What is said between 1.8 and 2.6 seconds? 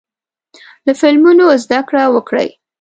کړه وکړئ.